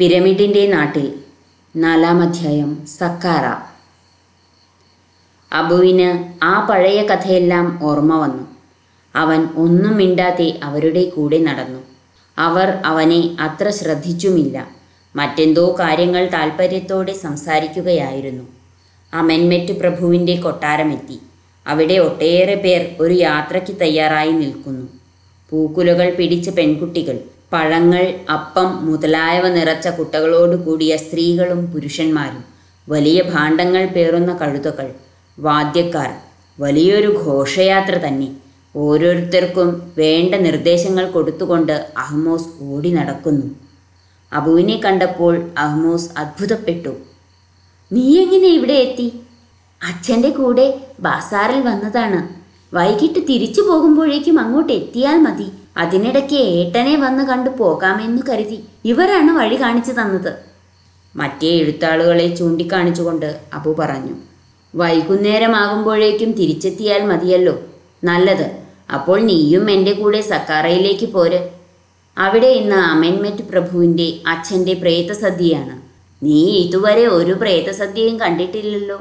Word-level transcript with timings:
പിരമിഡിന്റെ 0.00 0.66
നാട്ടിൽ. 0.66 1.14
നാലാം 1.76 2.22
അധ്യായം. 2.22 2.86
സക്കാറ. 2.86 3.68
അബുവിന് 5.54 6.44
ആ 6.44 6.66
പഴയ 6.70 7.02
കഥയെല്ലാം 7.02 7.78
ഓർമ്മ 7.82 8.18
വന്നു. 8.18 8.46
അവൻ 9.16 9.48
ഒന്നും 9.56 9.94
മിണ്ടാതെ 9.94 10.60
അവരുടെ 10.62 11.04
കൂടെ 11.04 11.38
നടന്നു. 11.38 11.78
അവർ 12.38 12.68
അവനെ 12.84 13.36
അത്ര 13.40 13.70
ശ്രദ്ധിച്ചുമില്ല. 13.70 14.70
മറ്റെന്തോ 15.16 15.76
കാര്യങ്ങൾ 15.78 16.26
താൽപ്പര്യത്തോടെ 16.26 17.12
സംസാരിക്കുകയായിരുന്നു. 17.12 18.44
അമൻമെറ്റ് 19.14 19.72
പ്രഭുവിന്റെ 19.72 20.36
കൊട്ടാരമെത്തി. 20.36 21.20
അവിടെ 21.66 21.94
ഒട്ടേറെ 21.94 22.54
പേർ 22.54 22.96
ഒരു 23.00 23.14
യാത്രയ്ക്ക് 23.14 23.80
തയ്യാറായി 23.80 24.32
നിൽക്കുന്നു. 24.32 24.86
പൂക്കുലകൾ 25.50 26.10
പിടിച്ച 26.10 26.48
പെൺകുട്ടികൾ 26.48 27.18
പഴങ്ങൾ 27.52 28.20
അപ്പം 28.32 28.86
മുതലായവ 28.86 29.48
നിറച്ച 29.48 29.88
കുട്ടകളോട് 29.88 30.56
കൂടിയ 30.56 30.96
സ്ത്രീകളും 30.96 31.72
പുരുഷന്മാരും 31.72 32.44
വലിയ 32.88 33.22
ഭാണ്ഡങ്ങൾ 33.22 33.86
പേറുന്ന 33.86 34.32
കഴുതകൾ 34.36 34.94
വാദ്യക്കാർ 35.38 36.14
വലിയൊരു 36.60 37.22
ഘോഷയാത്ര 37.26 37.94
തന്നെ. 37.96 38.28
ഓരോരുത്തർക്കും 38.76 39.92
വേണ്ട 39.98 40.34
നിർദ്ദേശങ്ങൾ 40.34 41.10
കൊടുത്തുകൊണ്ട് 41.10 41.90
അഹ്മോസ് 41.96 42.48
ഓടി 42.60 42.90
നടക്കുന്നു. 42.92 43.46
അബുവിനെ 44.32 44.80
കണ്ടപ്പോൾ 44.84 45.50
അഹ്മോസ് 45.58 46.10
അത്ഭുതപ്പെട്ടു. 46.16 46.96
നീ 47.92 48.22
എങ്ങനെ 48.22 48.48
ഇവിടെ 48.48 48.72
എത്തി? 48.72 49.20
അച്ഛന്റെ 49.82 50.30
കൂടെ 50.30 50.80
ബാസാറിൽ 51.00 51.60
വന്നതാണ്. 51.60 52.39
വൈകിട്ട് 52.74 53.20
തിരിച്ചു 53.28 53.60
പോകുമ്പോഴേക്കും 53.60 54.40
അങ്ങോട്ട് 54.40 54.72
എത്തിയാൽ 54.72 55.18
മതി. 55.18 55.46
അതിനിടയ്ക്ക് 55.76 56.36
ഏട്ടനെ 56.36 56.96
വന്ന് 56.96 57.24
കണ്ടു 57.24 57.50
പോകാമെന്നു 57.50 58.22
കരുതി 58.28 58.64
ഇവരാണ് 58.84 59.30
വഴി 59.30 59.60
കാണിച്ചു 59.60 59.92
തന്നത്. 59.92 60.34
മറ്റേ 61.16 61.48
എഴുത്താളുകളെ 61.48 62.34
ചൂണ്ടിക്കാണിച്ചുകൊണ്ട് 62.34 63.40
അബു 63.54 63.76
പറഞ്ഞു 63.78 64.14
വൈകുന്നേരമാകുമ്പോഴേക്കും 64.74 66.32
തിരിച്ചെത്തിയാൽ 66.32 67.04
മതിയല്ലോ. 67.04 67.58
നല്ലത്. 68.04 68.50
അപ്പോൾ 68.92 69.20
നീയും 69.20 69.70
എന്റെ 69.70 69.92
കൂടെ 69.92 70.20
സക്കാറയിലേക്ക് 70.20 71.06
പോര്. 71.06 71.48
അവിടെ 72.18 72.46
ഇന്ന് 72.46 72.76
അമൻമെറ്റ് 72.76 73.42
പ്രഭുവിന്റെ 73.42 74.14
അച്ഛന്റെ 74.26 74.74
പ്രേതസദ്യയാണ്. 74.74 75.82
നീ 76.24 76.58
ഇതുവരെ 76.58 77.06
ഒരു 77.06 77.32
പ്രേതസദ്യയും 77.32 78.20
കണ്ടിട്ടില്ലല്ലോ. 78.20 79.00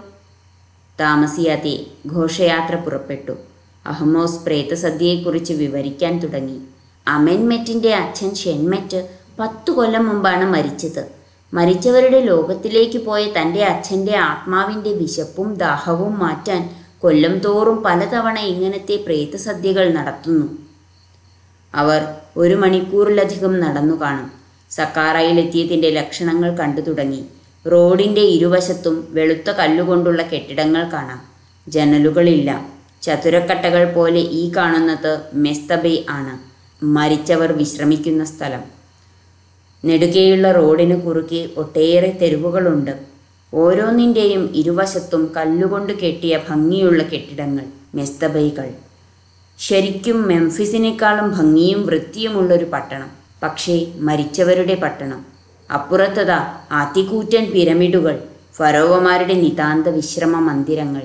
താമസിയാതെ 0.99 1.85
ഘോഷയാത്ര 2.07 2.75
പുറപ്പെട്ടു. 2.75 3.48
അഹ്മോസ് 3.89 4.39
പ്രേതസദ്യയെക്കുറിച്ച് 4.45 5.53
വിവരിക്കാൻ 5.53 6.19
തുടങ്ങി. 6.19 6.59
അമൻമെറ്റിന്റെ 7.07 7.93
അച്ഛൻ 7.93 8.35
ഷെൻമെറ്റ് 8.35 9.09
പത്തു 9.39 9.71
കൊല്ലം 9.71 10.09
മുമ്പാണ് 10.09 10.45
മരിച്ചത്. 10.45 11.05
മരിച്ചവരുടെ 11.53 12.21
ലോകത്തിലേക്ക് 12.21 12.97
പോയ 12.97 13.27
തന്റെ 13.41 13.63
അച്ഛന്റെ 13.63 14.17
ആത്മാവിന്റെ 14.17 14.93
വിശപ്പും 14.93 15.53
ദാഹവും 15.53 16.19
മാറ്റാൻ 16.19 16.69
കൊല്ലം 16.99 17.39
തോറും 17.39 17.83
പലതവണ 17.83 18.39
ഇങ്ങനത്തെ 18.39 18.95
പ്രേതസദ്യകൾ 18.95 19.93
നടത്തുന്നു. 19.93 20.57
അവർ 21.75 22.07
ഒരു 22.37 22.53
മണിക്കൂറിലധികം 22.55 23.59
നടന്നു 23.59 24.01
കാണും. 24.01 24.31
സക്കാറയിലെത്തിയതിന്റെ 24.69 25.89
ലക്ഷണങ്ങൾ 25.89 26.57
കണ്ടു 26.57 26.81
തുടങ്ങി. 26.81 27.25
റോഡിന്റെ 27.71 28.21
ഇരുവശത്തും 28.21 29.07
വെളുത്ത 29.09 29.51
കല്ലുകൊണ്ടുള്ള 29.51 30.21
കെട്ടിടങ്ങൾ 30.21 30.89
കാണാം. 30.89 31.21
ജനലുകളില്ല. 31.67 32.78
ചതുരക്കട്ടകൾ 33.01 33.93
പോലെ 33.93 34.19
ഈ 34.19 34.51
കാണുന്നത് 34.55 35.21
മെസ്തബെ 35.33 36.05
ആണ്. 36.09 36.49
മരിച്ചവർ 36.85 37.51
വിശ്രമിക്കുന്ന 37.51 38.25
സ്ഥലം. 38.25 38.61
നെടുകെയുള്ള 39.85 40.51
റോഡിന് 40.51 41.01
കുറുകെ 41.01 41.49
ഒട്ടേറെ 41.57 42.17
തെരുവുകളുണ്ട്. 42.21 42.99
ഓരോന്നിന്റെയും 43.53 44.51
ഇരുവശത്തും 44.55 45.33
കല്ലുകൊണ്ട് 45.37 45.93
കെട്ടിയ 45.93 46.39
ഭംഗിയുള്ള 46.49 47.03
കെട്ടിടങ്ങൾ 47.03 47.63
മെസ്തബൈകൾ. 47.95 48.69
ശരിക്കും 49.59 50.27
മെംഫിസിനേക്കാളും 50.27 51.31
ഭംഗിയും 51.31 51.85
വൃത്തിയുമുള്ളൊരു 51.85 52.65
പട്ടണം 52.65 53.11
പക്ഷേ 53.43 53.87
മരിച്ചവരുടെ 53.95 54.75
പട്ടണം. 54.75 55.25
അപ്പുറത്തതാ 55.73 56.57
അതികൂറ്റൻ 56.71 57.51
പിരമിഡുകൾ 57.51 58.19
ഫറോവമാരുടെ 58.55 59.33
നിതാന്ത 59.33 59.87
വിശ്രമ 59.87 60.39
മന്ദിരങ്ങൾ. 60.39 61.01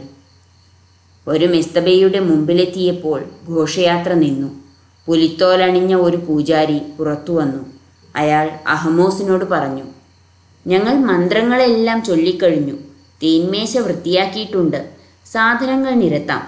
ഒരു 1.29 1.47
മെസ്തബയുടെ 1.47 2.19
മുമ്പിലെത്തിയപ്പോൾ 2.19 3.25
ഘോഷയാത്ര 3.49 4.13
നിന്നു. 4.13 4.49
പുലിത്തോലണിഞ്ഞ 5.07 5.95
ഒരു 5.95 6.17
പൂജാരി 6.17 6.79
പുറത്തു 6.99 7.33
വന്നു. 7.33 7.67
അയാൾ 8.17 8.51
അഹമോസിനോട് 8.67 9.45
പറഞ്ഞു 9.45 9.85
ഞങ്ങൾ 10.67 10.95
മന്ത്രങ്ങളെല്ലാം 10.95 12.05
ചൊല്ലിക്കഴിഞ്ഞു. 12.05 12.75
തീന്മേശ 13.23 13.79
വൃത്തിയാക്കിയിട്ടുണ്ട്. 13.79 14.91
സാധനങ്ങൾ 15.33 15.91
നിരത്താം. 15.91 16.43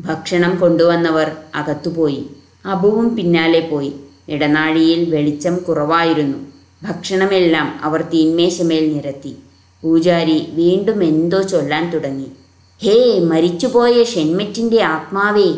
ഭക്ഷണം 0.00 0.58
കൊണ്ടുവന്നവർ 0.58 1.36
അകത്തുപോയി. 1.54 2.26
അബുവും 2.64 3.16
പിന്നാലെ 3.16 3.60
പോയി. 3.60 3.92
ഇടനാഴിയിൽ 4.28 5.14
വെളിച്ചം 5.14 5.56
കുറവായിരുന്നു. 5.56 6.38
ഭക്ഷണമെല്ലാം 6.82 7.80
അവർ 7.82 8.02
തീന്മേശമേൽ 8.02 8.92
നിരത്തി. 8.92 9.36
പൂജാരി 9.82 10.46
വീണ്ടും 10.52 11.04
എന്തോ 11.04 11.42
ചൊല്ലാൻ 11.42 11.90
തുടങ്ങി. 11.90 12.26
ഹേ 12.82 13.18
മരിച്ചുപോയ 13.18 14.04
ഷെന്മെറ്റിന്റെ 14.04 14.82
ആത്മാവേ 14.82 15.54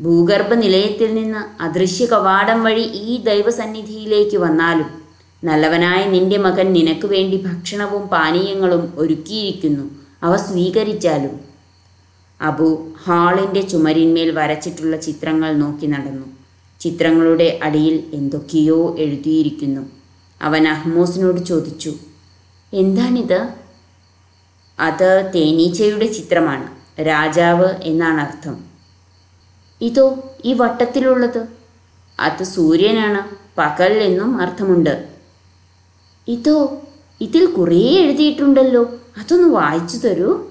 ഭൂഗർഭ 0.00 0.54
നിലയത്തിൽ 0.54 1.14
നിന്ന് 1.14 1.62
അദൃശ്യ 1.62 2.06
കവാടം 2.06 2.64
വഴി 2.64 2.82
ഈ 2.82 3.22
ദൈവസന്നിധിയിലേക്ക് 3.22 4.36
വന്നാലും 4.36 4.90
നല്ലവനായ 5.44 6.04
നിന്റെ 6.04 6.38
മകൻ 6.38 6.72
നിനക്ക് 6.72 7.06
വേണ്ടി 7.06 7.36
ഭക്ഷണവും 7.36 8.02
പാനീയങ്ങളും 8.02 8.92
ഒരുക്കിയിരിക്കുന്നു. 8.96 9.84
അവ 10.22 10.36
സ്വീകരിച്ചാലും. 10.36 11.40
അബു 12.40 12.92
ഹാളിന്റെ 13.04 13.60
ചുമരിന്മേൽ 13.60 14.30
വരച്ചിട്ടുള്ള 14.30 14.96
ചിത്രങ്ങൾ 14.96 15.52
നോക്കി 15.52 15.86
നടന്നു. 15.86 16.26
ചിത്രങ്ങളുടെ 16.80 17.58
അടിയിൽ 17.62 18.04
എന്തൊക്കെയോ 18.12 18.96
എഴുതിയിരിക്കുന്നു. 18.98 19.80
അവൻ 20.42 20.68
അഹ്മോസിനോട് 20.68 21.40
ചോദിച്ചു 21.46 21.92
എന്താണിത്? 22.72 23.67
അത് 24.80 25.32
തേനീച്ചയുടെ 25.34 26.06
ചിത്രമാണ്. 26.06 26.78
രാജാവ് 27.00 27.66
എന്നാണ് 27.82 28.20
അർത്ഥം. 28.20 28.64
ഇതോ 29.80 30.34
ഈ 30.44 30.52
വട്ടത്തിലുള്ളത്? 30.52 31.46
അത് 32.20 32.42
സൂര്യനാണ്. 32.42 33.36
പകൽ 33.58 33.92
എന്നും 33.92 34.40
അർത്ഥമുണ്ട്. 34.40 35.08
ഇതോ 36.28 36.82
ഇതിൽ 37.20 37.46
കുറേ 37.46 38.00
എഴുതിയിട്ടുണ്ടല്ലോ. 38.00 38.82
അതൊന്ന് 39.18 39.48
വായിച്ചു 39.48 40.08
തരൂ. 40.08 40.46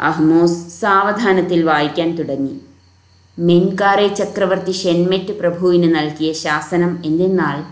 അഹ്മോസ് 0.00 0.80
സാവധാനത്തിൽ 0.80 1.62
വായിക്കാൻ 1.62 2.16
തുടങ്ങി. 2.16 2.60
മെൻകാറെ 3.38 4.08
ചക്രവർത്തി 4.08 4.72
ഷെൻമെറ്റ് 4.72 5.40
പ്രഭുവിന് 5.40 5.94
നൽകിയ 5.94 6.32
ശാസനം 6.32 7.02
എന്തെന്നാൽ 7.04 7.64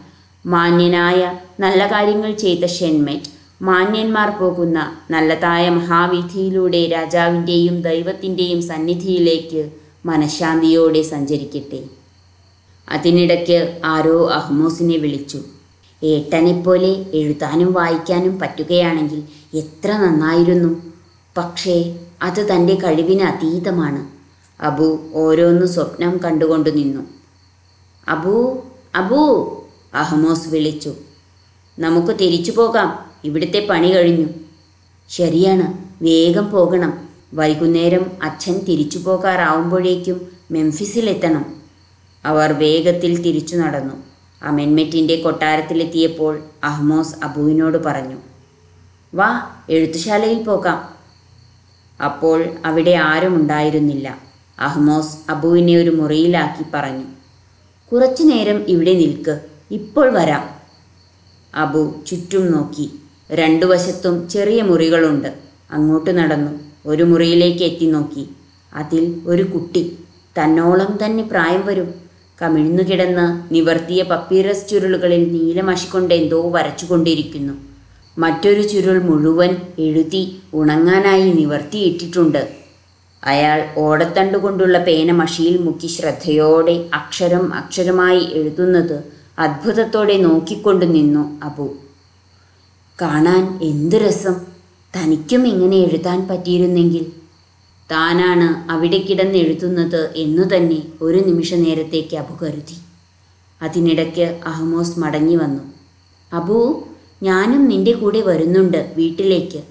മാന്യനായ 0.49 1.39
നല്ല 1.61 1.93
കാര്യങ്ങൾ 1.93 2.33
ചെയ്ത 2.33 2.67
ഷെൻമെറ്റ് 2.67 3.36
മാന്യന്മാർ 3.63 4.31
പോകുന്ന 4.31 4.97
നല്ലതായ 5.11 5.69
മഹാവിധിയിലൂടെ 5.69 6.89
രാജാവിന്റെയും 6.89 7.83
ദൈവത്തിന്റെയും 7.83 8.63
സന്നിധിയിലേക്ക് 8.63 9.71
മനഃശാന്തിയോടെ 10.07 11.03
സഞ്ചരിക്കട്ടെ. 11.03 11.85
അതിനിടയ്ക്ക് 12.89 13.81
ആരോ 13.85 14.31
അഹ്മോസിനെ 14.31 14.97
വിളിച്ചു. 14.97 15.43
ഏട്ടനെപ്പോലെ 16.03 17.07
എഴുതാനും 17.15 17.73
വായിക്കാനും 17.73 18.39
പറ്റുകയാണെങ്കിൽ 18.39 19.23
എത്ര 19.55 19.93
നന്നായിരുന്നു. 19.93 20.83
പക്ഷേ 21.37 21.99
അത് 22.23 22.55
തന്റെ 22.55 22.75
കഴിവിന് 22.75 23.23
അതീതമാണ്. 23.23 24.07
അബു 24.63 24.99
ഓരോന്ന് 25.15 25.67
സ്വപ്നം 25.67 26.21
കണ്ടുകൊണ്ടു 26.25 26.71
നിന്നു. 26.71 27.03
അബു 28.09 28.63
അബു 28.95 29.63
അഹ്മോസ് 29.95 30.49
വിളിച്ചു. 30.49 30.95
നമുക്ക് 31.79 32.19
തിരിച്ചു 32.19 32.53
പോകാം. 32.53 33.06
ഇവിടുത്തെ 33.25 33.67
പണി 33.71 33.95
കഴിഞ്ഞു. 33.95 34.29
ശരിയാണ് 35.09 35.67
വേഗം 36.05 36.51
പോകണം. 36.51 37.09
വൈകുന്നേരം 37.35 38.11
അച്ഛൻ 38.23 38.59
തിരിച്ചു 38.59 38.99
പോകാറാവുമ്പോഴേക്കും 38.99 40.27
മെംഫിസിലെത്തണം. 40.51 41.57
അവർ 42.25 42.53
വേഗത്തിൽ 42.53 43.23
തിരിച്ചു 43.23 43.57
നടന്നു. 43.57 43.95
അമെൻമെറ്റിന്റെ 44.43 45.17
കൊട്ടാരത്തിലെത്തിയപ്പോൾ 45.17 46.43
അഹ്മോസ് 46.65 47.15
അബുവിനോട് 47.25 47.85
പറഞ്ഞു 47.85 48.17
വാ 49.15 49.51
എഴുത്തുശാലയിൽ 49.71 50.43
പോകാം. 50.43 50.89
അപ്പോൾ 52.05 52.45
അവിടെ 52.65 52.91
ആരും 52.91 53.35
ഉണ്ടായിരുന്നില്ല. 53.37 54.19
അഹ്മോസ് 54.59 55.31
അബുവിനെ 55.31 55.77
ഒരു 55.77 55.91
മുറിയിലാക്കി 55.91 56.65
പറഞ്ഞു 56.75 57.05
കുറച്ചു 57.93 58.23
നേരം 58.23 58.65
ഇവിടെ 58.69 58.93
നിൽക്ക് 58.93 59.41
ഇപ്പോൾ 59.71 60.11
വരാം. 60.11 60.51
അബു 61.55 61.95
ചുറ്റും 62.07 62.53
നോക്കി. 62.53 62.91
രണ്ടു 63.33 63.67
വശത്തും 63.67 64.29
ചെറിയ 64.29 64.63
മുറികളുണ്ട്. 64.63 65.29
അങ്ങോട്ട് 65.71 66.19
നടന്നു. 66.19 66.51
ഒരു 66.87 67.03
മുറിയിലേക്ക് 67.03 67.65
എത്തി 67.65 67.87
നോക്കി. 67.87 68.29
അതിൽ 68.75 69.23
ഒരു 69.27 69.43
കുട്ടി. 69.43 69.93
തന്നോളം 70.43 70.99
തന്നെ 71.05 71.25
പ്രായം 71.25 71.67
വരും. 71.67 71.95
കമിഴ്ന്നു 72.43 72.83
കിടന്ന് 72.83 73.55
നിവർത്തിയ 73.55 74.03
പപ്പീറസ് 74.03 74.69
ചുരുളുകളിൽ 74.69 75.33
നീലമഷിക്കൊണ്ട് 75.33 76.15
എന്തോ 76.15 76.51
വരച്ചുകൊണ്ടിരിക്കുന്നു. 76.51 77.53
മറ്റൊരു 78.19 78.63
ചുരുൾ 78.63 79.03
മുഴുവൻ 79.03 79.57
എഴുതി 79.79 80.37
ഉണങ്ങാനായി 80.55 81.33
നിവർത്തിയിട്ടിട്ടുണ്ട്. 81.33 82.49
അയാൾ 83.25 83.69
ഓടത്തണ്ടുകൊണ്ടുള്ള 83.79 84.79
പേന 84.79 85.11
മഷിയിൽ 85.13 85.59
മുക്കി 85.59 85.87
ശ്രദ്ധയോടെ 85.87 86.85
അക്ഷരം 86.95 87.55
അക്ഷരമായി 87.55 88.29
എഴുതുന്നത് 88.33 89.05
അത്ഭുതത്തോടെ 89.39 90.17
നോക്കിക്കൊണ്ടു 90.17 90.85
നിന്നു 90.85 91.41
അബു. 91.45 91.75
കാണാൻ 93.01 93.59
എന്തു 93.63 93.97
രസം? 93.97 94.35
തനിക്കും 94.97 95.47
ഇങ്ങനെ 95.47 95.77
എഴുതാൻ 95.77 96.29
പറ്റിയിരുന്നെങ്കിൽ. 96.29 97.07
താനാണ് 97.91 98.71
അവിടെ 98.71 98.99
കിടന്ന് 98.99 99.35
എഴുതുന്നത് 99.35 100.11
എന്നു 100.17 100.57
തന്നെ 100.57 100.83
ഒരു 101.03 101.19
നിമിഷ 101.19 101.55
നേരത്തേക്ക് 101.55 102.17
അബു 102.17 102.45
കരുതി. 102.45 102.77
അതിനിടയ്ക്ക് 103.63 104.41
അഹമോസ് 104.47 104.99
മടങ്ങി 104.99 105.37
വന്നു. 105.37 105.63
അബു 106.33 106.87
ഞാനും 107.23 107.69
നിന്റെ 107.69 107.93
കൂടെ 107.93 108.21
വരുന്നുണ്ട് 108.21 108.93
വീട്ടിലേക്ക്. 108.97 109.63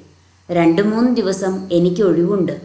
രണ്ട് 0.51 0.81
മൂന്ന് 0.81 1.15
ദിവസം 1.15 1.67
എനിക്ക് 1.71 2.01
ഒഴിവുണ്ട്. 2.01 2.61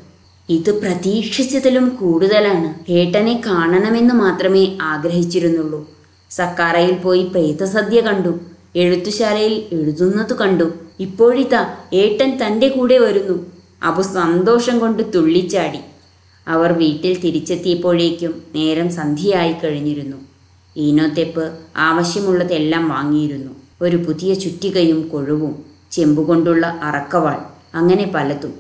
ഇത് 0.48 0.80
പ്രതീക്ഷിച്ചതിലും 0.80 1.88
കൂടുതലാണ്. 1.88 2.90
ഏട്ടനെ 2.90 3.42
കാണണമെന്ന് 3.46 4.14
മാത്രമേ 4.14 4.78
ആഗ്രഹിച്ചിരുന്നുള്ളൂ. 4.82 5.90
സക്കാറയിൽ 6.30 6.94
പോയി 6.94 7.22
പ്രേതസദ്യ 7.22 8.00
കണ്ടു. 8.00 8.49
എഴുത്തുശാലയിൽ 8.76 9.64
എഴുതുന്നത് 9.72 10.38
കണ്ടു. 10.38 10.72
ഇപ്പോഴിതാ 11.00 11.76
ഏട്ടൻ 11.92 12.38
തന്റെ 12.46 12.68
കൂടെ 12.68 12.98
വരുന്നു. 12.98 13.46
അപ്പു 13.86 14.02
സന്തോഷം 14.02 14.78
കൊണ്ട് 14.78 15.02
തുള്ളിച്ചാടി. 15.14 15.78
അവർ 16.48 16.72
വീട്ടിൽ 16.72 17.20
തിരിച്ചെത്തിയപ്പോഴേക്കും 17.20 18.42
നേരം 18.54 18.92
സന്ധ്യയായി 18.92 19.52
കഴിഞ്ഞിരുന്നു. 19.52 20.16
ഈനോത്തെപ്പ് 20.76 21.58
ആവശ്യമുള്ളതെല്ലാം 21.76 22.88
വാങ്ങിയിരുന്നു. 22.88 23.52
ഒരു 23.82 23.96
പുതിയ 23.96 24.34
ചുറ്റികയും 24.34 25.08
കൊഴുവും 25.08 25.64
ചെമ്പുകൊണ്ടുള്ള 25.90 26.66
അറക്കവാൾ 26.82 27.38
അങ്ങനെ 27.74 28.12
പലതും. 28.14 28.54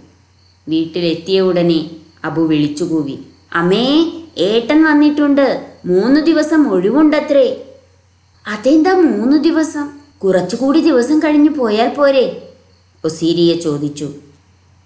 വീട്ടിലെത്തിയ 0.68 1.40
ഉടനെ 1.40 1.90
അബു 2.24 2.42
വിളിച്ചുകൂവി. 2.42 3.18
അമ്മേ 3.52 4.12
ഏട്ടൻ 4.38 4.84
വന്നിട്ടുണ്ട്. 4.84 5.66
മൂന്ന് 5.86 6.20
ദിവസം 6.20 6.72
ഒഴിവുണ്ടത്രേ. 6.72 7.66
അതെന്താ 8.46 8.92
മൂന്ന് 8.92 9.44
ദിവസം? 9.44 9.99
കുറച്ചുകൂടി 10.24 10.80
ദിവസം 10.80 11.18
കഴിഞ്ഞു 11.18 11.50
പോയാൽ 11.50 11.88
പോരെ? 11.88 12.48
ഒസീരിയെ 13.04 13.56
ചോദിച്ചു. 13.56 14.10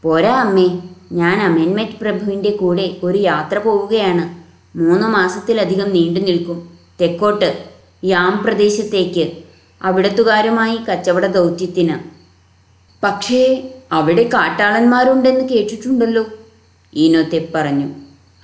പോരാ 0.03 0.41
അമ്മേ 0.41 0.79
ഞാൻ 1.13 1.43
അമേൻമെറ്റ് 1.43 1.99
പ്രഭുവിന്റെ 2.01 2.51
കൂടെ 2.51 2.97
ഒരു 3.03 3.19
യാത്ര 3.19 3.59
പോവുകയാണ്. 3.59 4.45
മൂന്ന് 4.79 5.09
മാസത്തിലധികം 5.09 5.93
നീണ്ടു 5.93 6.21
നിൽക്കും. 6.21 6.79
തെക്കോട്ട് 7.01 7.65
യാം 8.05 8.43
പ്രദേശത്തേക്ക് 8.45 9.33
അവിടത്തുകാരുമായി 9.83 10.77
കച്ചവട 10.77 11.27
ദൗത്യത്തിന്. 11.27 11.99
പക്ഷേ 13.03 13.75
അവിടെ 13.93 14.23
കാട്ടാളന്മാരുണ്ടെന്ന് 14.35 15.49
കേട്ടിട്ടുണ്ടല്ലോ. 15.49 16.25
ഈനോത്തെ 16.95 17.49
പറഞ്ഞു. 17.55 17.89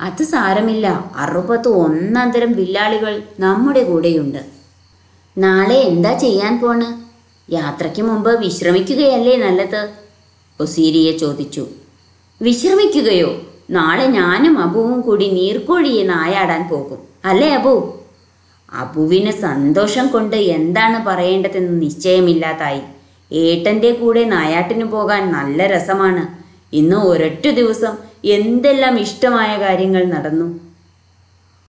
അത് 0.01 0.23
സാരമില്ല. 0.23 1.11
അറുപത് 1.17 1.69
ഒന്നാന്തരം 1.69 2.53
വില്ലാളികൾ 2.53 3.23
നമ്മുടെ 3.41 3.85
കൂടെയുണ്ട്. 3.85 4.60
നാളെ 5.39 5.81
എന്താ 5.81 6.19
ചെയ്യാൻ 6.19 6.61
പോണ്? 6.61 7.11
യാത്രയ്ക്ക് 7.53 8.03
മുമ്പ് 8.03 8.41
വിശ്രമിക്കുകയല്ലേ 8.41 9.37
നല്ലത്? 9.37 9.89
ഒസീരിയെ 10.61 11.17
ചോദിച്ചു. 11.17 11.67
വിശ്രമിക്കുകയോ? 12.43 13.43
നാളെ 13.71 14.07
ഞാനും 14.07 14.59
അബുവും 14.59 15.01
കൂടി 15.01 15.31
നീർക്കോഴിയെ 15.31 16.03
നായാടാൻ 16.05 16.69
പോകും. 16.69 16.99
അല്ലേ 17.25 17.49
അബു? 17.49 18.01
അബുവിന് 18.73 19.31
സന്തോഷം 19.31 20.07
കൊണ്ട് 20.07 20.37
എന്താണ് 20.37 21.07
പറയേണ്ടതെന്ന് 21.07 21.83
നിശ്ചയമില്ലാതായി. 21.83 22.81
ഏട്ടന്റെ 23.33 23.93
കൂടെ 23.93 24.25
നായാട്ടിന് 24.25 24.85
പോകാൻ 24.85 25.33
നല്ല 25.33 25.67
രസമാണ്. 25.67 26.27
ഇന്ന് 26.73 26.97
ഒരൊറ്റ 26.97 27.49
ദിവസം 27.49 27.97
എന്തെല്ലാം 28.25 29.01
ഇഷ്ടമായ 29.01 29.59
കാര്യങ്ങൾ 29.59 30.05
നടന്നു. 30.05 30.61